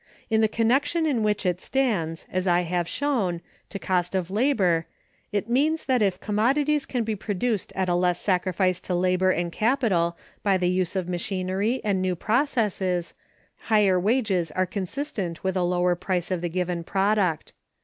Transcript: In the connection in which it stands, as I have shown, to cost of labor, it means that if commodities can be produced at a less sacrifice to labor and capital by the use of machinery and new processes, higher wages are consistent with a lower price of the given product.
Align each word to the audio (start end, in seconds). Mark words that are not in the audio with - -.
In 0.31 0.41
the 0.41 0.47
connection 0.47 1.05
in 1.05 1.21
which 1.21 1.45
it 1.45 1.61
stands, 1.61 2.25
as 2.31 2.47
I 2.47 2.61
have 2.61 2.87
shown, 2.87 3.39
to 3.69 3.77
cost 3.77 4.15
of 4.15 4.31
labor, 4.31 4.87
it 5.31 5.47
means 5.47 5.85
that 5.85 6.01
if 6.01 6.19
commodities 6.19 6.87
can 6.87 7.03
be 7.03 7.15
produced 7.15 7.71
at 7.75 7.87
a 7.87 7.93
less 7.93 8.19
sacrifice 8.19 8.79
to 8.79 8.95
labor 8.95 9.29
and 9.29 9.51
capital 9.51 10.17
by 10.41 10.57
the 10.57 10.69
use 10.69 10.95
of 10.95 11.07
machinery 11.07 11.81
and 11.83 12.01
new 12.01 12.15
processes, 12.15 13.13
higher 13.65 13.99
wages 13.99 14.49
are 14.53 14.65
consistent 14.65 15.43
with 15.43 15.55
a 15.55 15.61
lower 15.61 15.93
price 15.93 16.31
of 16.31 16.41
the 16.41 16.49
given 16.49 16.83
product. 16.83 17.53